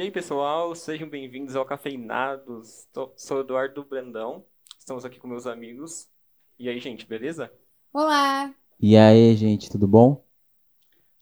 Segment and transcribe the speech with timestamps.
[0.00, 2.88] E aí, pessoal, sejam bem-vindos ao Cafeinados.
[2.90, 4.46] Tô- Sou Eduardo Brandão.
[4.78, 6.10] Estamos aqui com meus amigos.
[6.58, 7.52] E aí, gente, beleza?
[7.92, 8.50] Olá!
[8.80, 10.24] E aí, gente, tudo bom?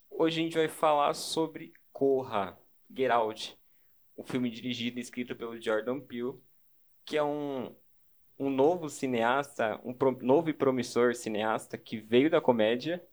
[0.08, 2.56] Hoje a gente vai falar sobre Corra,
[2.88, 3.58] Get Out,
[4.16, 6.34] um filme dirigido e escrito pelo Jordan Peele,
[7.04, 7.74] que é um,
[8.38, 13.04] um novo cineasta, um pro- novo e promissor cineasta que veio da comédia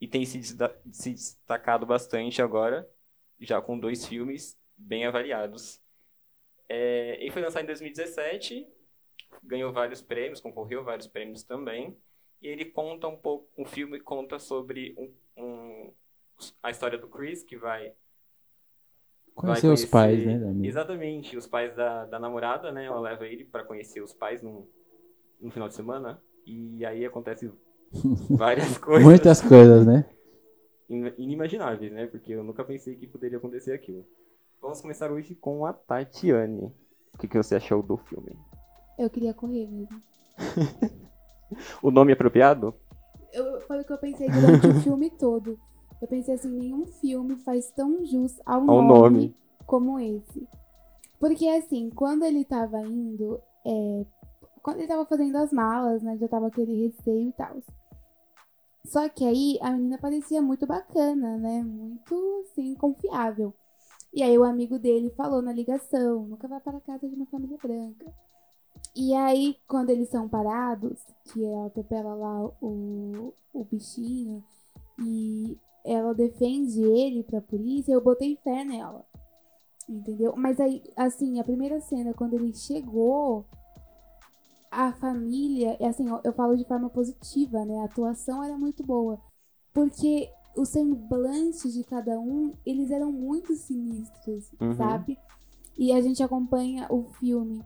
[0.00, 0.40] e tem se,
[0.92, 2.88] se destacado bastante agora,
[3.40, 5.80] já com dois filmes bem avaliados.
[6.68, 8.66] É, ele foi lançado em 2017,
[9.42, 11.96] ganhou vários prêmios, concorreu a vários prêmios também.
[12.40, 15.92] E ele conta um pouco, o filme conta sobre um, um-
[16.62, 17.92] a história do Chris, que vai,
[19.36, 20.66] vai Conhecer os pais, né?
[20.66, 22.86] Exatamente, os pais da, da namorada, né?
[22.86, 24.68] Ela leva ele para conhecer os pais no,
[25.40, 26.22] no final de semana.
[26.46, 27.50] E aí acontece
[28.30, 30.08] várias coisas Muitas coisas, né?
[30.90, 32.06] In- inimagináveis, né?
[32.06, 34.04] Porque eu nunca pensei que poderia acontecer aquilo.
[34.60, 36.72] Vamos começar hoje com a Tatiane.
[37.14, 38.36] O que, que você achou do filme?
[38.98, 40.02] Eu queria correr mesmo.
[41.82, 42.72] O nome apropriado?
[43.32, 45.58] Eu, foi o que eu pensei durante o filme todo.
[46.00, 49.36] Eu pensei assim, nenhum filme faz tão jus ao, Ao nome, nome.
[49.66, 50.46] como esse.
[51.18, 54.06] Porque assim, quando ele tava indo, é,
[54.62, 57.56] quando ele tava fazendo as malas, né, já tava aquele receio e tal.
[58.84, 63.54] Só que aí a menina parecia muito bacana, né, muito assim, confiável.
[64.12, 67.58] E aí o amigo dele falou na ligação, nunca vai para casa de uma família
[67.62, 68.12] branca.
[68.94, 74.42] E aí, quando eles são parados, que ela atropela lá o, o bichinho
[74.98, 79.04] e ela defende ele pra polícia, eu botei fé nela.
[79.88, 80.34] Entendeu?
[80.36, 83.44] Mas aí, assim, a primeira cena, quando ele chegou,
[84.70, 87.80] a família, é assim, eu- eu falo de forma positiva, né?
[87.80, 89.20] A atuação era muito boa.
[89.72, 94.74] Porque os semblantes de cada um, eles eram muito sinistros, Uhum.
[94.74, 95.18] sabe?
[95.78, 97.64] E a gente acompanha o filme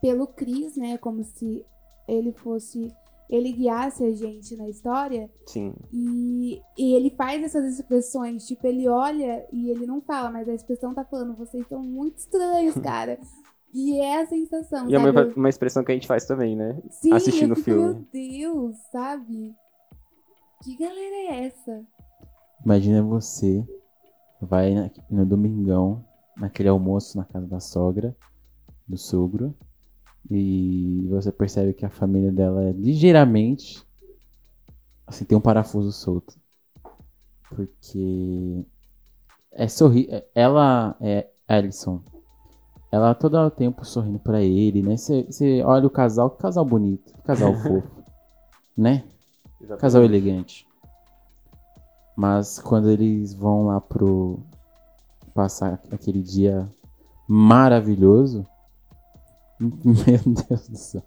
[0.00, 0.96] pelo Chris, né?
[0.98, 1.64] Como se
[2.08, 2.92] ele fosse.
[3.28, 5.30] Ele guiasse a gente na história.
[5.46, 5.74] Sim.
[5.92, 8.46] E, e ele faz essas expressões.
[8.46, 12.18] Tipo, ele olha e ele não fala, mas a expressão tá falando: vocês são muito
[12.18, 13.18] estranhos, cara.
[13.74, 14.88] E é a sensação.
[14.88, 16.80] E é uma, uma expressão que a gente faz também, né?
[16.90, 17.94] Sim, assistindo eu o fico, filme.
[17.94, 19.54] Meu Deus, sabe?
[20.62, 21.84] Que galera é essa?
[22.64, 23.66] Imagina você
[24.40, 26.04] vai na- no domingão,
[26.36, 28.16] naquele almoço na casa da sogra,
[28.86, 29.54] do sogro,
[30.30, 33.84] e você percebe que a família dela é ligeiramente
[35.06, 36.38] assim, tem um parafuso solto.
[37.50, 38.64] Porque
[39.52, 42.02] é sorri é- ela é Alison.
[42.94, 44.96] Ela todo o tempo sorrindo pra ele, né?
[44.96, 48.04] Você olha o casal, que casal bonito, que casal fofo,
[48.76, 49.02] né?
[49.60, 49.80] Exatamente.
[49.80, 50.64] Casal elegante.
[52.16, 54.38] Mas quando eles vão lá pro
[55.34, 56.72] passar aquele dia
[57.26, 58.46] maravilhoso,
[59.58, 61.02] meu Deus do céu.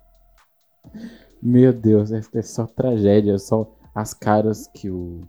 [1.42, 3.66] Meu Deus, é, é só tragédia, é só
[3.96, 5.22] as caras que o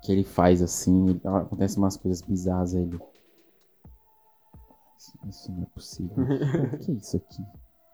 [0.00, 3.00] que ele faz assim, acontecem umas coisas bizarras ele.
[5.28, 6.24] Isso, não é possível.
[6.24, 7.42] o que é isso aqui?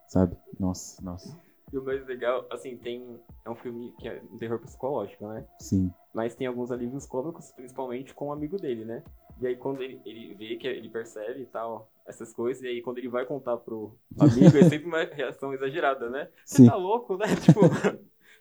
[0.09, 0.37] Sabe?
[0.59, 1.39] Nossa, nossa.
[1.73, 3.19] E o mais legal, assim, tem.
[3.45, 5.45] É um filme que é um terror psicológico, né?
[5.59, 5.93] Sim.
[6.15, 9.03] Mas tem alguns alívios cômicos, principalmente com o amigo dele, né?
[9.41, 12.81] E aí quando ele, ele vê que ele percebe e tal, essas coisas, e aí
[12.81, 16.29] quando ele vai contar pro amigo, é sempre uma reação exagerada, né?
[16.45, 17.27] Você tá louco, né?
[17.43, 17.61] Tipo,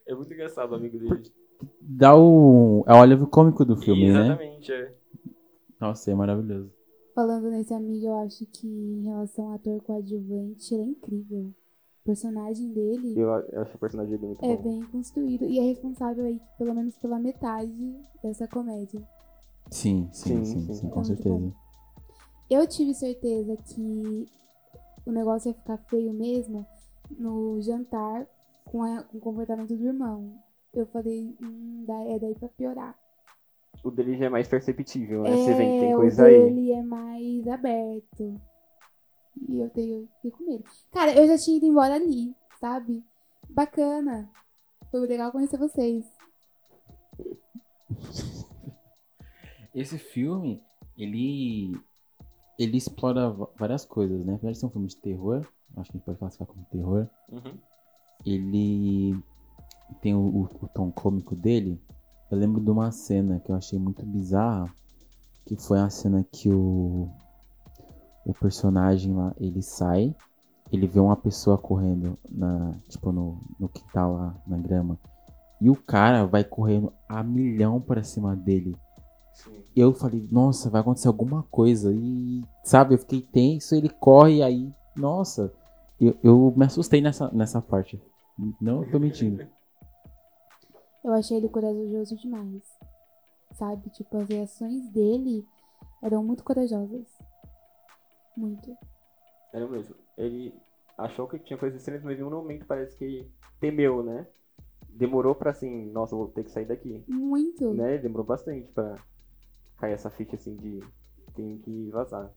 [0.05, 1.23] é muito engraçado o amigo dele.
[1.81, 2.83] dá o.
[2.87, 4.25] É o alívio cômico do filme, né?
[4.25, 4.93] Exatamente, é.
[5.79, 6.71] Nossa, é maravilhoso.
[7.15, 11.45] Falando nesse amigo, eu acho que em relação ao ator coadjuvante, ele é incrível.
[12.01, 14.63] O personagem dele Eu, eu acho o personagem dele muito é bom.
[14.63, 17.71] bem construído e é responsável aí, pelo menos pela metade
[18.21, 19.01] dessa comédia.
[19.69, 20.73] Sim, sim, Sim, sim, sim.
[20.73, 21.29] sim, É com muito certeza.
[21.29, 21.51] bom.
[22.49, 24.27] Eu tive certeza que
[25.05, 26.65] o negócio ia ficar feio mesmo
[27.19, 28.27] no jantar
[28.65, 30.33] com, a- com o comportamento do irmão.
[30.73, 32.97] Eu falei, hum, é daí pra piorar.
[33.83, 35.35] O dele já é mais perceptível, né?
[35.35, 36.39] Você vê que tem É, coisa o aí.
[36.45, 38.41] dele é mais aberto.
[39.49, 40.63] E eu tenho fiquei com medo.
[40.91, 43.03] Cara, eu já tinha ido embora ali, sabe?
[43.49, 44.29] Bacana.
[44.89, 46.05] Foi legal conhecer vocês.
[49.73, 50.61] Esse filme,
[50.97, 51.77] ele.
[52.59, 54.35] Ele explora várias coisas, né?
[54.35, 55.39] Apesar de ser um filme de terror,
[55.75, 57.07] acho que a gente pode classificar como terror.
[57.31, 57.57] Uhum.
[58.23, 59.17] Ele
[60.01, 61.81] tem o, o- o tom cômico dele.
[62.33, 64.65] Eu lembro de uma cena que eu achei muito bizarra.
[65.45, 67.07] Que foi a cena que o.
[68.25, 70.15] O personagem lá, ele sai.
[70.71, 72.73] Ele vê uma pessoa correndo na.
[72.89, 74.97] Tipo, no, no quintal lá, na grama.
[75.61, 78.75] E o cara vai correndo a milhão pra cima dele.
[79.35, 79.63] Sim.
[79.75, 81.93] Eu falei, nossa, vai acontecer alguma coisa.
[81.93, 85.53] E, sabe, eu fiquei tenso, ele corre, aí, nossa,
[86.01, 88.01] eu, eu me assustei nessa, nessa parte.
[88.59, 89.45] Não tô mentindo.
[91.03, 92.63] Eu achei ele corajoso demais.
[93.53, 93.89] Sabe?
[93.89, 95.45] Tipo, as reações dele
[96.01, 97.07] eram muito corajosas.
[98.35, 98.75] Muito.
[99.53, 99.95] Era mesmo.
[100.17, 100.53] Ele
[100.97, 103.29] achou que tinha coisas estranhas, mas em um momento parece que
[103.59, 104.27] temeu, né?
[104.89, 107.03] Demorou pra assim, nossa, vou ter que sair daqui.
[107.07, 107.73] Muito.
[107.73, 107.97] Né?
[107.97, 108.95] Demorou bastante pra
[109.77, 110.81] cair essa ficha assim de
[111.33, 112.31] tem que vazar.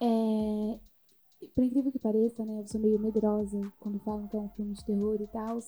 [0.00, 0.78] É...
[1.54, 2.60] Por incrível que pareça, né?
[2.60, 5.58] Eu sou meio medrosa quando falam que é um filme de terror e tal.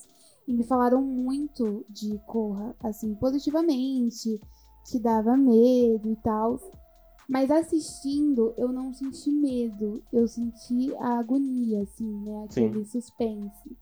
[0.49, 4.41] E me falaram muito de Corra, assim, positivamente,
[4.89, 6.59] que dava medo e tal.
[7.29, 10.01] Mas assistindo, eu não senti medo.
[10.11, 12.45] Eu senti a agonia, assim, né?
[12.45, 13.77] Aquele suspense.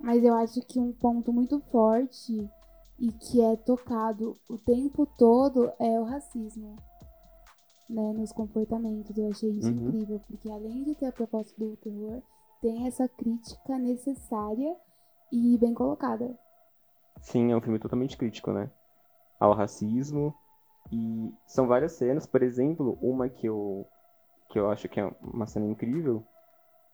[0.00, 2.48] Mas eu acho que um ponto muito forte
[2.98, 6.76] e que é tocado o tempo todo é o racismo.
[7.90, 9.18] Né, nos comportamentos.
[9.18, 9.88] Eu achei isso Uhum.
[9.88, 12.22] incrível, porque além de ter a proposta do terror,
[12.62, 14.74] tem essa crítica necessária
[15.32, 16.36] e bem colocada.
[17.20, 18.70] Sim, é um filme totalmente crítico, né?
[19.38, 20.34] Ao racismo.
[20.90, 23.86] E são várias cenas, por exemplo, uma que eu,
[24.48, 26.24] que eu acho que é uma cena incrível,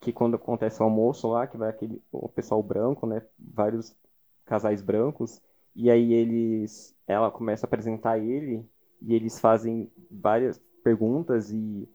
[0.00, 3.22] que quando acontece o almoço lá, que vai aquele o pessoal branco, né?
[3.38, 3.96] Vários
[4.44, 5.40] casais brancos,
[5.74, 6.94] e aí eles.
[7.06, 8.64] Ela começa a apresentar ele,
[9.00, 11.88] e eles fazem várias perguntas e.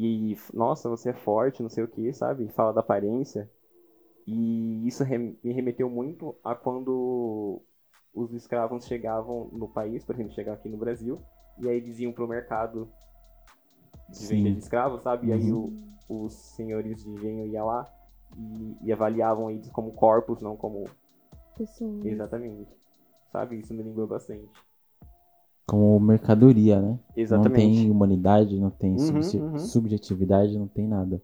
[0.00, 2.48] E, nossa, você é forte, não sei o que, sabe?
[2.50, 3.50] Fala da aparência.
[4.30, 7.62] E isso me remeteu muito a quando
[8.12, 11.18] os escravos chegavam no país, por exemplo, chegavam aqui no Brasil,
[11.58, 12.90] e aí eles iam pro mercado
[14.10, 14.44] de Sim.
[14.44, 15.28] venda de escravos, sabe?
[15.28, 15.88] E aí Uhum.
[16.08, 17.90] o- os senhores de engenho iam lá
[18.36, 20.84] e, e avaliavam eles como corpos, não como
[21.56, 22.04] Pessoas.
[22.04, 22.68] exatamente.
[23.32, 23.58] Sabe?
[23.58, 24.46] Isso me lembrou bastante.
[25.66, 26.88] Como mercadoria, né?
[26.88, 27.78] Não Exatamente.
[27.78, 29.58] tem humanidade, não tem Uhum, uhum.
[29.58, 31.22] subjetividade, não tem nada.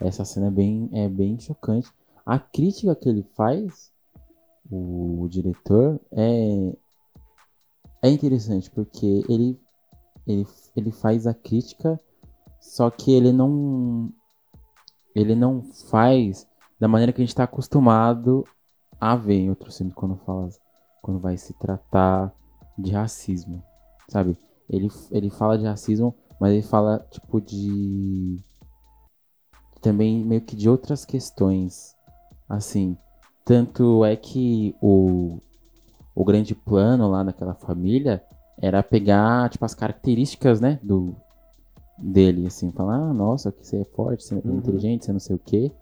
[0.00, 1.92] Essa cena é bem, é bem chocante.
[2.24, 3.92] A crítica que ele faz,
[4.70, 6.76] o diretor, é,
[8.02, 9.60] é interessante, porque ele,
[10.26, 12.00] ele, ele faz a crítica,
[12.60, 14.10] só que ele não,
[15.14, 16.48] ele não faz
[16.80, 18.44] da maneira que a gente está acostumado
[19.00, 20.48] a ver em outros filmes quando fala,
[21.02, 22.34] quando vai se tratar
[22.78, 23.62] de racismo,
[24.08, 24.36] sabe?
[24.68, 28.40] Ele, ele fala de racismo, mas ele fala tipo de
[29.80, 31.93] também meio que de outras questões,
[32.48, 32.96] assim.
[33.44, 35.38] Tanto é que o,
[36.14, 38.22] o grande plano lá daquela família
[38.58, 41.14] era pegar tipo as características, né, do
[41.98, 44.56] dele, assim, falar, ah, nossa, que você é forte, você é Uhum.
[44.58, 45.72] inteligente, você não sei o quê.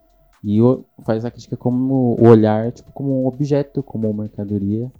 [0.44, 4.90] E o- faz a crítica como o olhar, tipo, como um objeto, como uma mercadoria.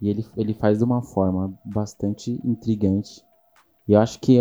[0.00, 3.24] E ele, ele faz de uma forma bastante intrigante.
[3.88, 4.38] E eu acho que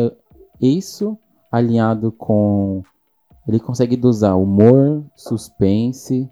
[0.60, 1.18] isso,
[1.52, 2.84] alinhado com.
[3.48, 6.30] Ele consegue dosar humor, suspense,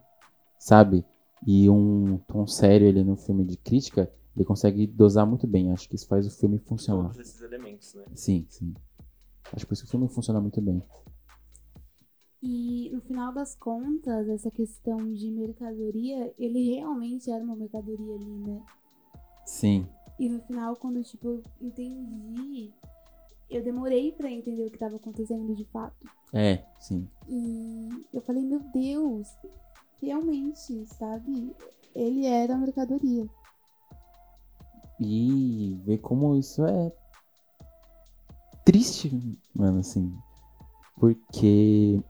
[0.58, 1.04] sabe?
[1.46, 4.12] E um tom sério ali no filme de crítica.
[4.36, 5.72] Ele consegue dosar muito bem.
[5.72, 7.10] Acho que isso faz o filme funcionar.
[7.10, 8.04] Todos esses elementos, né?
[8.14, 8.74] Sim, sim.
[9.52, 10.84] Acho que por isso que o filme funciona muito bem.
[12.42, 18.40] E no final das contas, essa questão de mercadoria, ele realmente era uma mercadoria ali,
[18.40, 18.62] né?
[19.46, 19.86] Sim.
[20.18, 22.72] E no final, quando tipo, eu entendi,
[23.50, 26.08] eu demorei pra entender o que tava acontecendo de fato.
[26.34, 27.08] É, sim.
[27.28, 29.28] E eu falei, meu Deus,
[30.02, 31.56] realmente, sabe?
[31.96, 33.28] Ele era a mercadoria.
[35.00, 36.92] E ver como isso é
[38.66, 40.14] triste, mano, assim.
[41.00, 42.04] Porque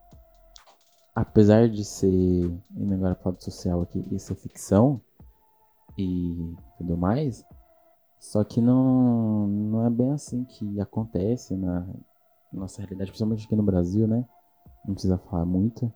[1.16, 5.02] apesar de ser, indo agora para o social aqui, isso é ficção
[5.98, 7.46] e tudo mais,
[8.20, 11.88] só que não, não é bem assim que acontece na
[12.52, 14.26] nossa realidade, principalmente aqui no Brasil, né?
[14.86, 15.92] Não precisa falar muito.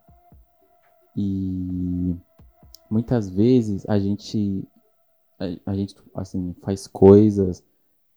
[1.16, 2.16] E
[2.90, 4.68] muitas vezes a gente
[5.40, 7.64] a, a gente, assim, faz coisas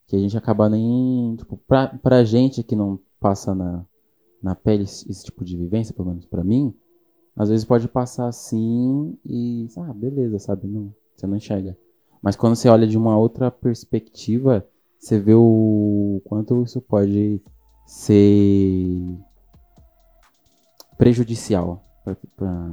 [0.07, 1.37] que a gente acaba nem.
[1.37, 3.85] Tipo, pra, pra gente que não passa na,
[4.43, 6.75] na pele esse, esse tipo de vivência, pelo menos pra mim,
[7.35, 9.67] às vezes pode passar assim e.
[9.79, 10.67] Ah, beleza, sabe?
[10.67, 11.77] Não, você não enxerga.
[12.27, 14.67] Mas quando você olha de uma outra perspectiva,
[14.99, 17.41] você vê o quanto isso pode
[17.87, 18.85] ser
[20.99, 22.71] prejudicial pra, pra,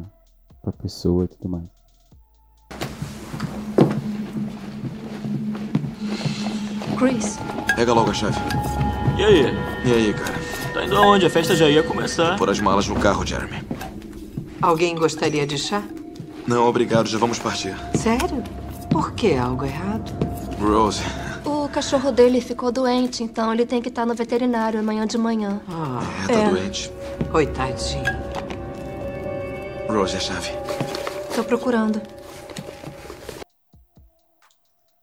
[0.59, 1.65] pra pessoa e tudo mais.
[6.97, 7.37] Chris,
[7.75, 8.35] Pega logo a chave.
[9.19, 9.43] E aí?
[9.85, 10.33] E aí, cara?
[10.73, 11.27] Tá indo aonde?
[11.27, 12.39] A festa já ia começar.
[12.39, 13.61] Pôr as malas no carro, Jeremy.
[14.59, 15.83] alguém gostaria de chá?
[16.47, 17.75] Não, obrigado, já vamos partir.
[17.93, 18.62] Sério?
[18.93, 20.11] Por que algo errado?
[20.59, 21.01] Rose,
[21.45, 25.61] O cachorro dele ficou doente, então ele tem que estar no veterinário amanhã de manhã.
[25.67, 26.49] Ah, É, tá É.
[26.49, 26.91] doente.
[27.31, 28.03] coitadinho.
[29.89, 30.51] Rose, a chave.
[31.35, 32.01] Tô procurando.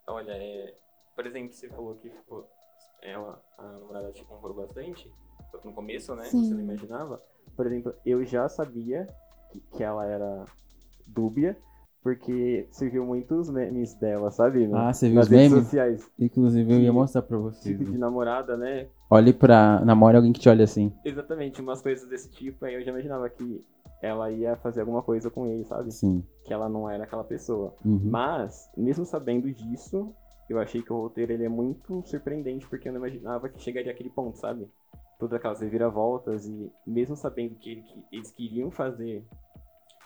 [0.07, 0.75] Olha, é,
[1.15, 2.49] por exemplo, você falou que ficou,
[3.03, 5.11] ela, a namorada te comprou bastante
[5.65, 6.25] no começo, né?
[6.25, 6.45] Sim.
[6.49, 7.21] Você não imaginava.
[7.57, 9.09] Por exemplo, eu já sabia
[9.51, 10.45] que, que ela era
[11.07, 11.59] dúbia,
[12.03, 14.67] porque surgiu muitos memes dela, sabe?
[14.67, 15.65] no- Ah, você viu Nas os redes memes?
[15.65, 16.11] sociais.
[16.19, 17.77] Inclusive, eu ia mostrar pra vocês.
[17.77, 17.99] Tipo de né?
[17.99, 18.89] namorada, né?
[19.11, 19.81] Olhe pra.
[19.85, 20.93] Namore alguém que te olha assim.
[21.05, 23.65] Exatamente, umas coisas desse tipo, aí eu já imaginava que
[24.03, 25.91] ela ia fazer alguma coisa com ele, sabe?
[25.93, 26.25] Sim.
[26.45, 27.75] Que ela não era aquela pessoa.
[27.85, 28.01] Uhum.
[28.05, 30.15] Mas, mesmo sabendo disso,
[30.49, 33.93] eu achei que o roteiro ele é muito surpreendente, porque eu não imaginava que chegaria
[33.93, 34.67] àquele ponto, sabe?
[35.19, 39.23] Todas aquelas reviravoltas e mesmo sabendo que, ele- que eles queriam fazer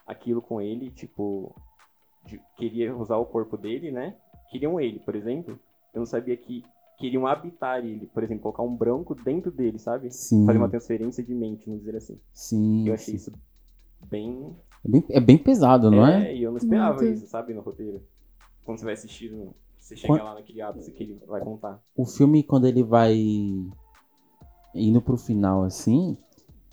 [0.07, 1.55] aquilo com ele, tipo,
[2.27, 4.17] de- queria usar o corpo dele, né?
[4.51, 5.59] Queriam ele, por exemplo.
[5.93, 6.65] Eu não sabia que
[6.99, 10.11] queriam habitar ele, por exemplo, colocar um branco dentro dele, sabe?
[10.13, 10.47] Sim.
[10.47, 12.19] Fazer uma transferência de mente, vamos dizer assim.
[12.33, 12.87] Sim.
[12.89, 13.17] Eu achei sim.
[13.17, 13.33] isso
[14.09, 14.55] bem
[14.85, 16.35] É bem, é bem pesado, não é?
[16.35, 17.15] e eu não esperava Muito.
[17.17, 18.03] isso, sabe, no roteiro.
[18.65, 19.33] Quando você vai assistir,
[19.79, 21.83] você chega Quan- lá naquele ápice que ele vai contar.
[21.97, 23.15] O filme, quando ele vai
[24.75, 26.17] indo pro final assim,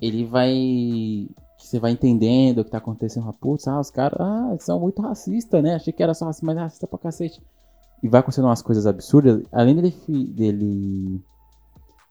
[0.01, 1.27] ele vai.
[1.62, 3.32] Que Você vai entendendo o que tá acontecendo.
[3.34, 5.75] Putz, ah, os caras ah, são muito racistas, né?
[5.75, 7.41] Achei que era só racista, mas é racista pra cacete.
[8.03, 9.44] E vai acontecendo umas coisas absurdas.
[9.51, 11.22] Além dele, dele,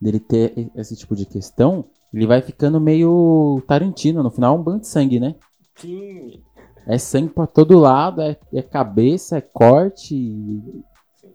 [0.01, 4.23] dele ter esse tipo de questão, ele vai ficando meio Tarantino.
[4.23, 5.35] No final é um banho de sangue, né?
[5.77, 6.43] Sim,
[6.87, 10.85] É sangue pra todo lado, é, é cabeça, é corte, e-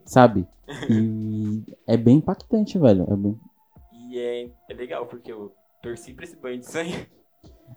[0.06, 0.48] sabe?
[0.90, 3.06] E é bem impactante, velho.
[3.12, 3.40] É, bem-
[3.92, 7.08] e é, é legal, porque eu torci pra esse banho de sangue.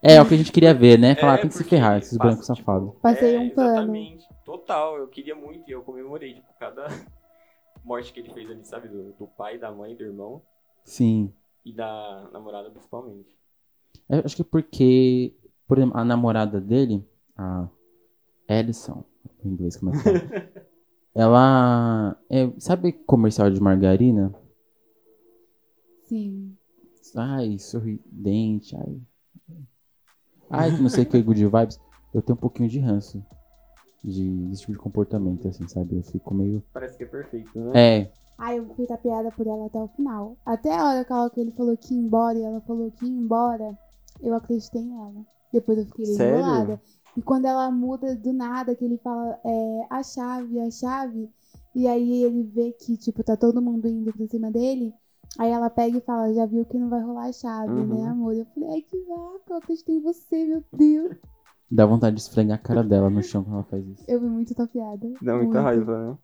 [0.02, 1.14] É, é o que a gente queria ver, né?
[1.14, 2.94] Falar, É, tem que se ferrar, esses passa, brancos tipo, safados.
[3.00, 3.70] Passei é, um pano.
[3.96, 6.87] Exatamente, total, eu queria muito e eu comemorei, tipo, cada
[7.84, 10.42] morte que ele fez ali, sabe, do, do pai, da mãe, do irmão
[10.84, 11.32] Sim.
[11.64, 13.37] e da namorada principalmente.
[14.08, 15.34] Eu acho que porque,
[15.66, 17.04] por exemplo, a namorada dele,
[17.37, 17.68] a
[18.48, 19.04] Ellison,
[19.44, 20.68] em inglês como é que fala?
[21.14, 22.16] Ela.
[22.30, 24.32] É, sabe comercial de margarina?
[26.04, 26.56] Sim.
[27.16, 29.00] Ai, sorridente, ai.
[30.50, 31.80] Ai, que não sei o que, good vibes.
[32.14, 33.22] Eu tenho um pouquinho de ranço
[34.02, 35.96] de, desse tipo de comportamento, assim, sabe?
[35.96, 36.62] Eu fico meio.
[36.72, 37.78] Parece que é perfeito, né?
[37.78, 40.36] É, Ai, eu fiz a piada por ela até o final.
[40.46, 43.04] Até a hora que ela- que ele falou que ia embora e ela falou que
[43.04, 43.76] ia embora,
[44.22, 45.24] eu acreditei nela.
[45.52, 46.80] Depois eu fiquei enrolada.
[47.16, 51.28] E quando ela muda do nada, que ele fala é, a chave, a chave,
[51.74, 54.94] e aí ele vê que, tipo, tá todo mundo indo pra cima dele,
[55.38, 57.87] aí ela pega e fala, já viu que não vai rolar a chave, Uhum.
[58.02, 58.35] né, amor?
[58.35, 61.16] Eu falei, ai, que vaca, eu acreditei em você, meu Deus.
[61.70, 64.04] dá vontade de esfregar a cara dela no chão quando ela faz isso.
[64.08, 65.12] Eu vi muito tapeada.
[65.20, 66.18] Dá muita raiva, né?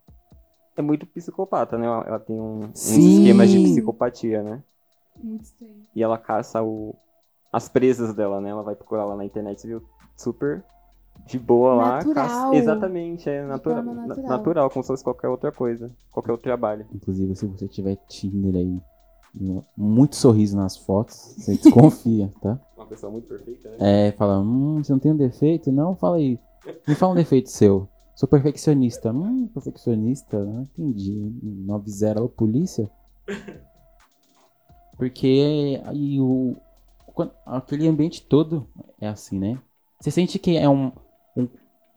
[0.77, 1.85] É muito psicopata, né?
[1.85, 4.61] Ela tem um, uns esquemas de psicopatia, né?
[5.23, 5.85] Muito estranho.
[5.95, 6.93] E ela caça o,
[7.53, 8.49] as presas dela, né?
[8.49, 9.81] Ela vai procurar lá na internet, você viu?
[10.17, 10.63] Super
[11.25, 11.95] de boa lá.
[11.97, 12.13] Natural.
[12.27, 13.81] caça- Exatamente, é natura...
[13.81, 14.27] natural.
[14.29, 16.85] natural, como se fosse qualquer outra coisa, qualquer outro trabalho.
[16.93, 18.81] Inclusive, se você tiver Tinder aí,
[19.75, 22.59] muito sorriso nas fotos, você desconfia, tá?
[22.77, 24.07] Uma pessoa muito perfeita, né?
[24.09, 25.71] É, fala, hum, você não tem um defeito?
[25.71, 26.39] Não, fala aí.
[26.87, 27.87] Me fala um defeito seu.
[28.15, 29.11] Sou perfeccionista.
[29.11, 30.43] Hum, perfeccionista?
[30.43, 31.13] Não entendi.
[31.43, 32.89] 90 alô, polícia?
[34.97, 36.55] Porque aí o.
[37.07, 38.67] quando- aquele ambiente todo
[38.99, 39.59] é assim, né?
[39.99, 40.91] Você sente que é um,
[41.35, 41.47] um,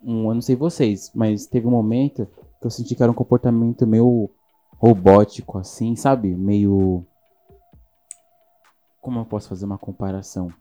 [0.03, 0.29] um.
[0.29, 2.27] Eu não sei vocês, mas teve um momento
[2.61, 4.29] que eu senti que era um comportamento meio
[4.79, 6.35] robótico, assim, sabe?
[6.35, 7.05] Meio.
[9.09, 10.53] Como eu posso fazer uma comparação?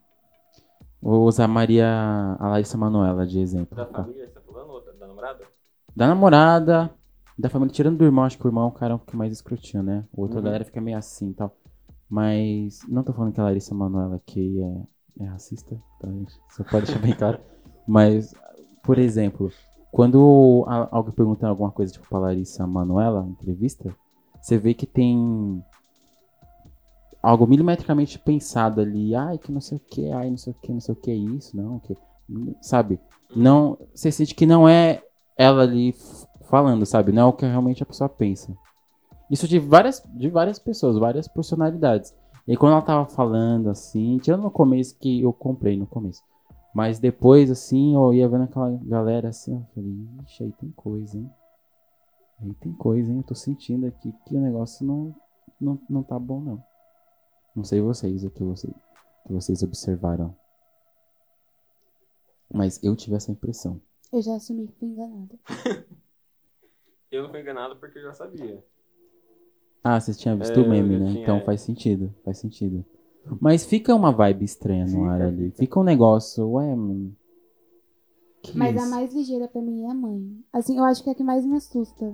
[1.01, 1.85] Vou usar a Maria,
[2.39, 3.75] a Larissa Manoela de exemplo.
[3.75, 4.03] Da tá?
[4.03, 4.85] família, você tá falando?
[4.85, 5.43] Da, da namorada?
[5.93, 6.89] Da namorada,
[7.37, 9.83] da família, tirando do irmão, acho que o irmão é o cara que mais escrotinho,
[9.83, 10.05] né?
[10.13, 10.45] O outro, a Uhum.
[10.45, 11.57] galera fica meio assim e tal.
[12.09, 14.61] Mas não tô falando que a Larissa Manoela aqui
[15.19, 16.33] é, é racista, tá, gente?
[16.51, 17.41] Só pode deixar bem claro.
[17.85, 18.33] Mas,
[18.81, 19.51] por exemplo,
[19.91, 23.93] quando alguém pergunta alguma coisa, tipo, pra Larissa Manoela, entrevista,
[24.41, 25.61] você vê que tem
[27.27, 29.13] algo milimetricamente pensado ali.
[29.13, 31.11] Ai, que não sei o que, ai, não sei o que, não sei o que
[31.11, 31.95] é isso, não, que...
[32.61, 32.99] Sabe?
[33.35, 35.01] Não, você sente que não é
[35.37, 35.93] ela ali
[36.49, 37.11] falando, sabe?
[37.11, 38.55] Não é o que realmente a pessoa pensa.
[39.29, 42.15] Isso de várias, de várias pessoas, várias personalidades.
[42.47, 46.23] E quando ela tava falando assim, tirando no começo que eu comprei no começo.
[46.73, 51.17] Mas depois, assim, eu ia vendo aquela galera assim, eu falei, ixi, aí tem coisa,
[51.17, 51.29] hein?
[52.41, 53.17] Aí tem coisa, hein?
[53.17, 55.13] Eu tô sentindo aqui que o negócio não,
[55.59, 56.63] não, não tá bom, não.
[57.57, 60.35] Não sei vocês, o que vocês, o que vocês observaram.
[62.53, 63.81] Mas eu tive essa impressão.
[64.13, 65.35] Eu já assumi que fui enganada.
[67.09, 68.61] Eu não fui enganado porque eu já sabia.
[69.81, 71.11] Ah, vocês tinham visto É, o meme, né?
[71.11, 72.83] tinha, Então faz sentido, faz sentido.
[73.39, 75.51] Mas fica uma vibe estranha no ar ali.
[75.51, 75.79] fica.
[75.79, 77.15] Um negócio, ué, mano.
[78.43, 78.89] Que Mas a isso?
[78.91, 80.43] mais ligeira pra mim é a mãe.
[80.51, 82.13] Assim, eu acho que é a que mais me assusta.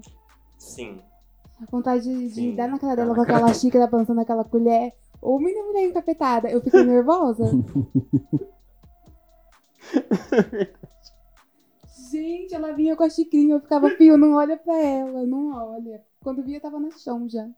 [0.59, 1.01] Sim.
[1.59, 3.53] A vontade de, Sim, dar na cara dá dela com aquela cara.
[3.55, 4.93] xícara balançando aquela colher.
[5.23, 6.51] Ou menina mulher encapetada.
[6.51, 7.45] Eu fiquei nervosa.
[12.11, 13.55] Gente, ela vinha com a xicrinha.
[13.55, 16.03] Eu ficava, fio, não olha pra ela, não olha.
[16.21, 17.49] Quando via, tava no chão já.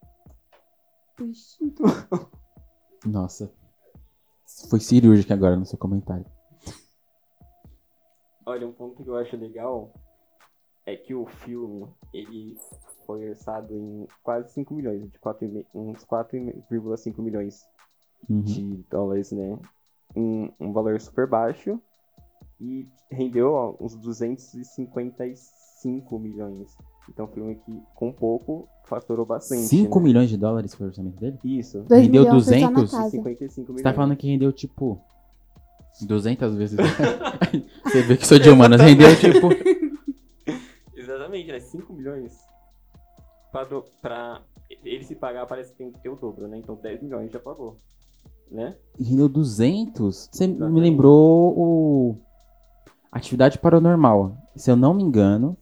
[1.15, 1.73] Triste.
[3.03, 3.51] Nossa.
[4.69, 6.25] Foi cirúrgica agora no seu comentário.
[8.45, 9.91] Olha, um ponto que eu acho legal
[10.85, 12.55] é que o filme, ele
[13.05, 17.65] foi orçado em quase 5 milhões, de 4, uns 4,5 milhões
[18.29, 18.41] Uhum.
[18.41, 19.57] de dólares, né?
[20.15, 21.79] Um, um valor super baixo
[22.59, 26.75] e rendeu ó, uns 255 milhões.
[27.09, 29.67] Então, foi um filme que, com pouco, faturou bastante.
[29.67, 30.03] 5 né?
[30.03, 31.37] milhões de dólares foi o orçamento dele?
[31.43, 31.83] Isso.
[31.83, 33.09] Dois Rendeu milhões foi só na 200 casa.
[33.11, 33.77] 55 milhões.
[33.77, 34.99] Você tá falando que rendeu tipo
[36.07, 36.79] 200 vezes.
[37.85, 38.81] Você vê que sou de humanas.
[38.81, 39.49] Rendeu tipo.
[40.95, 41.59] Exatamente, né?
[41.59, 42.39] 5 milhões.
[44.01, 44.41] Pra
[44.83, 46.57] ele se pagar, parece que tem que ter o dobro, né?
[46.57, 47.77] Então 10 milhões já pagou.
[48.51, 48.75] Né?
[48.99, 50.29] Rendeu 200?
[50.31, 50.81] Você me Exatamente.
[50.81, 52.17] lembrou o.
[53.11, 54.37] Atividade Paranormal.
[54.55, 55.57] Se eu não me engano,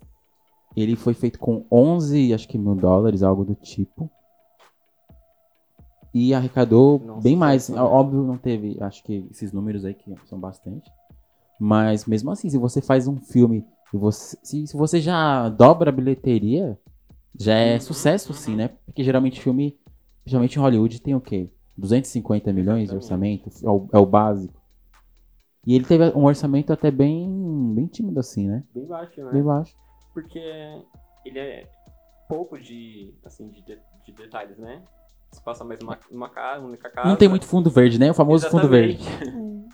[0.76, 4.10] ele foi feito com 11, acho que mil dólares, algo do tipo.
[6.14, 7.70] E arrecadou Nossa, bem mais.
[7.70, 7.80] né?
[7.82, 10.92] Óbvio, não teve, acho que esses números aí que são bastante.
[11.60, 15.90] Mas mesmo assim, se você faz um filme e você, se, se você já dobra
[15.90, 16.78] a bilheteria,
[17.40, 18.70] já é sucesso, sim, né?
[18.86, 19.78] Porque geralmente filme,
[20.26, 21.50] geralmente em Hollywood tem o quê?
[21.78, 23.46] 250 milhões de Exatamente.
[23.46, 23.66] orçamento?
[23.66, 24.62] É o, é o básico.
[25.66, 28.64] E ele teve um orçamento até bem, bem tímido assim, né?
[28.74, 29.32] Bem baixo, né?
[29.32, 29.74] Bem baixo.
[30.14, 30.40] Porque
[31.26, 31.68] ele é
[32.28, 34.82] pouco de, assim, de, de- de detalhes, né?
[35.32, 37.10] Se passa mais numa, numa casa, uma única casa.
[37.10, 38.12] Não tem muito fundo verde, né?
[38.12, 39.02] O famoso fundo verde.
[39.02, 39.74] Exatamente.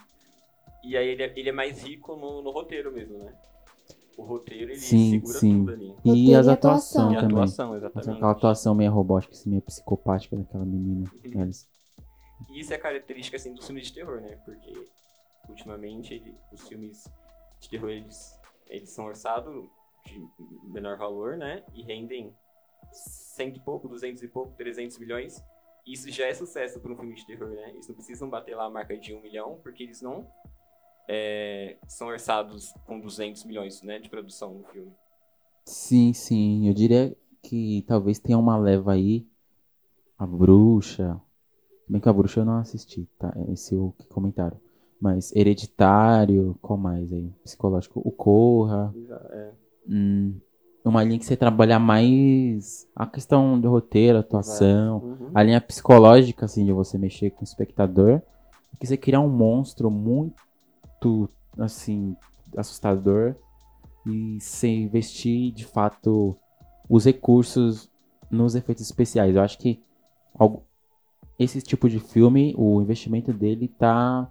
[0.82, 3.34] E aí ele é, ele é mais rico no, no roteiro mesmo, né?
[4.20, 5.58] O roteiro, ele Sim, segura sim.
[5.60, 5.94] tudo ali.
[6.04, 6.52] E as atuações
[6.94, 7.12] atuação.
[7.12, 7.36] E a também.
[7.38, 8.10] atuação, exatamente.
[8.10, 11.10] Aquela atuação meio robótica, assim, meio psicopática daquela menina.
[11.24, 11.42] Uhum.
[11.42, 11.66] Alice.
[12.50, 14.36] E isso é característica assim dos filmes de terror, né?
[14.44, 14.86] Porque
[15.48, 17.08] ultimamente ele- os filmes
[17.60, 19.66] de terror eles, eles são orçados
[20.04, 20.22] de
[20.64, 21.64] menor valor, né?
[21.72, 22.30] E rendem
[22.92, 25.42] cento e pouco, duzentos e pouco, 300 milhões.
[25.86, 27.70] Isso já é sucesso para um filme de terror, né?
[27.70, 30.30] Eles não precisam bater lá a marca de um milhão, porque eles não
[31.12, 33.98] é, são orçados com 200 milhões, né?
[33.98, 34.92] De produção no filme.
[35.64, 36.68] Sim, sim.
[36.68, 39.26] Eu diria que talvez tenha uma leva aí.
[40.16, 41.20] A bruxa.
[41.88, 43.34] Bem que a bruxa eu não assisti, tá?
[43.48, 44.56] Esse é o comentário.
[45.00, 47.32] Mas hereditário, qual mais aí?
[47.42, 48.00] Psicológico.
[48.04, 48.94] O Corra.
[49.30, 49.50] É,
[49.88, 50.34] Hum,
[50.84, 54.98] uma linha que você trabalhar mais a questão do roteiro, atuação.
[54.98, 55.30] uhum.
[55.34, 58.22] A linha psicológica, assim, de você mexer com o espectador.
[58.78, 60.40] Que você criar um monstro muito,
[61.58, 62.16] assim,
[62.56, 63.34] assustador.
[64.06, 66.36] E você investir, de fato,
[66.88, 67.90] os recursos
[68.30, 69.34] nos efeitos especiais.
[69.34, 69.82] Eu acho que
[71.38, 74.30] esse tipo de filme, o investimento dele tá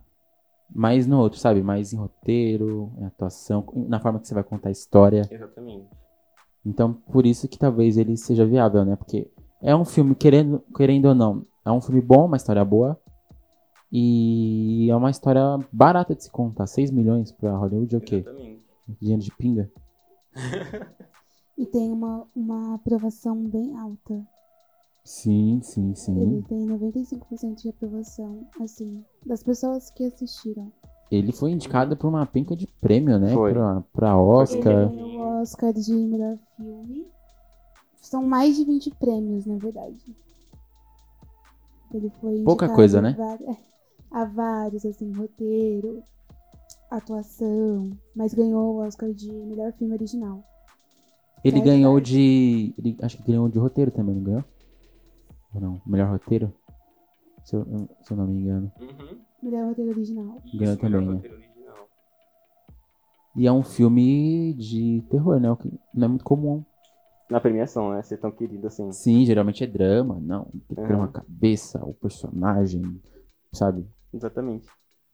[0.74, 1.62] mais no outro, sabe?
[1.62, 5.28] Mais em roteiro, em atuação, na forma que você vai contar a história.
[5.30, 5.88] Exatamente.
[6.66, 8.96] Então, por isso que talvez ele seja viável, né?
[8.96, 13.00] Porque é um filme, querendo, querendo ou não, é um filme bom, uma história boa.
[13.92, 16.68] E é uma história barata de se contar.
[16.68, 18.16] 6 milhões pra Hollywood é o quê?
[18.18, 18.62] Exatamente.
[19.00, 19.72] Dinheiro de pinga?
[21.58, 24.22] E tem uma, uma aprovação bem alta.
[25.04, 26.42] Sim, sim, Ele sim.
[26.48, 30.72] tem 95% de aprovação, assim, das pessoas que assistiram.
[31.10, 33.34] Ele foi indicado por uma penca de prêmio, né?
[33.34, 33.52] Foi.
[33.54, 34.90] Pra, pra Ele Oscar.
[34.90, 37.08] ganhou o Oscar de melhor filme.
[38.00, 40.16] São mais de 20 prêmios, na verdade.
[41.92, 43.14] Ele foi Pouca coisa, né?
[43.18, 43.58] vari- é,
[44.12, 46.04] A vários, assim, roteiro,
[46.90, 47.92] atuação.
[48.16, 50.44] Mas ganhou o Oscar de melhor filme original.
[51.44, 52.74] Ele ganhou de.
[52.78, 54.44] Ele, acho que ganhou de roteiro também, não ganhou?
[55.54, 55.82] Ou não?
[55.86, 56.54] Melhor roteiro?
[57.46, 57.66] Se eu,
[58.02, 58.72] se eu não me engano.
[58.80, 59.20] Uhum.
[59.42, 60.42] Melhor roteiro original.
[60.46, 61.14] Isso, Ganhou também, né?
[61.14, 61.88] roteiro original.
[63.36, 65.50] E é um filme de terror, né?
[65.52, 66.64] O que não é muito comum.
[67.30, 68.02] Na premiação, né?
[68.02, 68.92] Ser tão querido assim.
[68.92, 70.20] Sim, geralmente é drama.
[70.20, 70.98] Não, tem que ter Uhum.
[70.98, 73.00] uma cabeça, o personagem,
[73.54, 73.88] sabe?
[74.14, 74.68] Exatamente.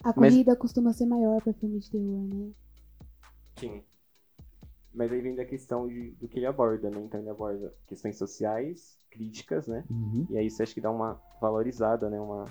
[0.04, 2.52] A Mas- corrida costuma ser maior pra filme de terror, né?
[3.58, 3.84] Sim.
[4.94, 7.02] Mas aí vem da questão de, do que ele aborda, né?
[7.04, 9.84] Então ele aborda questões sociais, críticas, né?
[9.90, 10.26] Uhum.
[10.30, 12.20] E aí isso acho que dá uma valorizada, né?
[12.20, 12.46] Uma,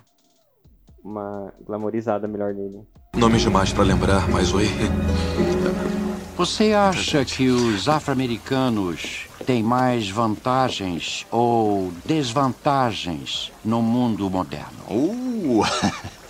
[1.03, 2.87] uma glamorizada melhor nele.
[3.17, 4.67] Nomes demais pra lembrar, mas oi.
[6.37, 14.79] Você acha que os afro-americanos tem mais vantagens ou desvantagens no mundo moderno?
[14.91, 15.63] Uh!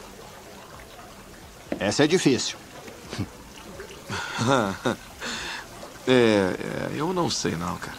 [1.79, 2.57] Essa é difícil.
[6.07, 7.99] é, é, eu não sei não, cara.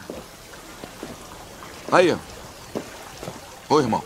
[1.91, 2.15] Aí.
[3.69, 4.03] Oi, irmão.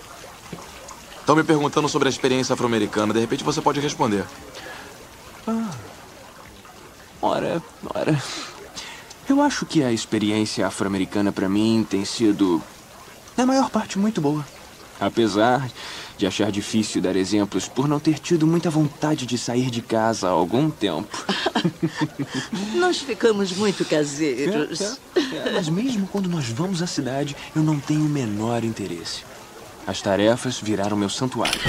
[1.19, 3.13] Estão me perguntando sobre a experiência afro-americana.
[3.13, 4.25] De repente você pode responder.
[5.47, 5.71] Ah.
[7.21, 7.61] Ora,
[7.93, 8.21] ora.
[9.27, 12.61] Eu acho que a experiência afro-americana para mim tem sido,
[13.37, 14.45] na maior parte, muito boa.
[14.99, 15.69] Apesar
[16.19, 20.27] de achar difícil dar exemplos por não ter tido muita vontade de sair de casa
[20.27, 21.25] há algum tempo.
[22.75, 24.81] nós ficamos muito caseiros.
[24.81, 25.51] É, é, é.
[25.53, 29.23] Mas mesmo quando nós vamos à cidade, eu não tenho o menor interesse.
[29.87, 31.61] As tarefas viraram meu santuário.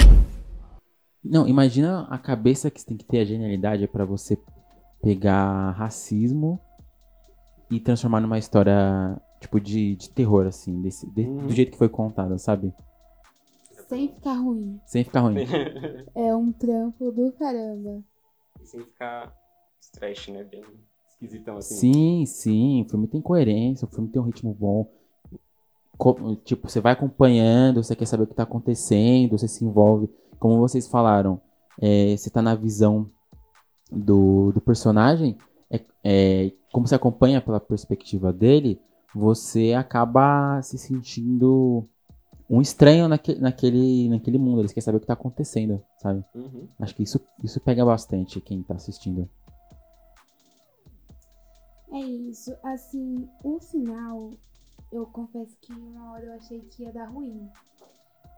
[1.23, 4.37] Não, imagina a cabeça que você tem que ter, a genialidade para você
[5.01, 6.59] pegar racismo
[7.69, 11.47] e transformar numa história, tipo, de, de terror, assim, desse, de, uhum.
[11.47, 12.73] do jeito que foi contada, sabe?
[13.91, 14.79] Sem ficar ruim.
[14.85, 15.35] Sem ficar ruim.
[16.15, 18.01] é um trampo do caramba.
[18.61, 19.35] E sem ficar
[19.91, 20.45] trash, né?
[20.45, 20.63] Bem
[21.09, 21.75] esquisitão assim.
[21.75, 22.81] Sim, sim.
[22.83, 24.89] O filme tem coerência, o filme tem um ritmo bom.
[26.45, 30.09] Tipo, você vai acompanhando, você quer saber o que tá acontecendo, você se envolve.
[30.39, 31.41] Como vocês falaram,
[31.77, 33.11] é, você tá na visão
[33.91, 35.37] do, do personagem,
[35.69, 38.79] é, é, como você acompanha pela perspectiva dele,
[39.13, 41.89] você acaba se sentindo
[42.51, 44.59] um estranho naque, naquele, naquele mundo.
[44.59, 46.23] Eles querem saber o que tá acontecendo, sabe?
[46.35, 46.67] Uhum.
[46.79, 49.27] Acho que isso, isso pega bastante quem tá assistindo.
[51.93, 52.53] É isso.
[52.61, 54.31] Assim, o final,
[54.91, 57.49] eu confesso que uma hora eu achei que ia dar ruim.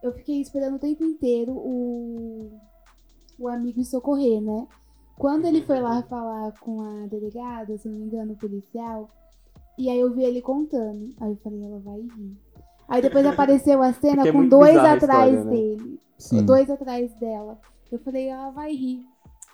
[0.04, 2.52] Eu fiquei esperando o tempo inteiro o,
[3.40, 4.68] o amigo socorrer, né?
[5.18, 9.10] Quando ele foi lá falar com a delegada, se não me engano, o policial,
[9.78, 11.16] e aí eu vi ele contando.
[11.20, 12.38] Aí eu falei, ela vai rir.
[12.94, 15.50] Aí depois apareceu a cena é com dois atrás história, né?
[15.50, 16.00] dele.
[16.16, 16.46] Sim.
[16.46, 17.60] Dois atrás dela.
[17.92, 19.04] Eu falei, ela vai rir.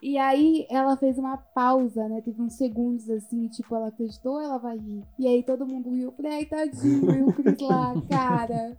[0.04, 2.20] E aí ela fez uma pausa, né?
[2.20, 5.06] Teve uns segundos assim, tipo, ela acreditou, ela vai rir.
[5.18, 6.10] E aí todo mundo riu.
[6.10, 8.78] Eu falei, ai, tadinho, e o Chris lá, cara.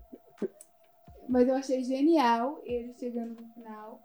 [1.26, 4.04] Mas eu achei genial ele chegando no final.